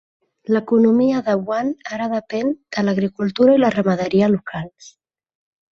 L'economia 0.55 1.19
de 1.27 1.35
Wann 1.51 1.69
ara 1.97 2.09
depèn 2.15 2.51
de 2.79 2.87
l'agricultura 2.89 3.59
i 3.61 3.65
la 3.65 3.73
ramaderia 3.79 4.35
locals. 4.39 4.91